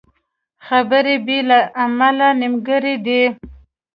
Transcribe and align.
خبرې 0.67 1.15
بې 1.25 1.39
له 1.49 1.59
عمله 1.81 2.27
نیمګړې 2.39 2.95
دي 3.05 3.21